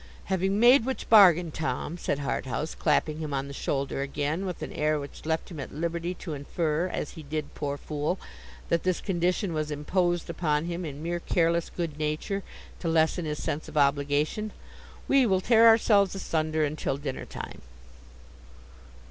'Having 0.25 0.59
made 0.59 0.83
which 0.83 1.07
bargain, 1.11 1.51
Tom,' 1.51 1.95
said 1.95 2.17
Harthouse, 2.17 2.73
clapping 2.73 3.19
him 3.19 3.35
on 3.35 3.47
the 3.47 3.53
shoulder 3.53 4.01
again, 4.01 4.47
with 4.47 4.63
an 4.63 4.73
air 4.73 4.99
which 4.99 5.27
left 5.27 5.51
him 5.51 5.59
at 5.59 5.71
liberty 5.71 6.15
to 6.15 6.33
infer—as 6.33 7.11
he 7.11 7.21
did, 7.21 7.53
poor 7.53 7.77
fool—that 7.77 8.81
this 8.81 8.99
condition 8.99 9.53
was 9.53 9.69
imposed 9.69 10.27
upon 10.27 10.65
him 10.65 10.85
in 10.85 11.03
mere 11.03 11.19
careless 11.19 11.69
good 11.69 11.99
nature 11.99 12.41
to 12.79 12.87
lessen 12.87 13.25
his 13.25 13.43
sense 13.43 13.67
of 13.69 13.77
obligation, 13.77 14.51
'we 15.07 15.27
will 15.27 15.39
tear 15.39 15.67
ourselves 15.67 16.15
asunder 16.15 16.65
until 16.65 16.97
dinner 16.97 17.25
time. 17.27 17.61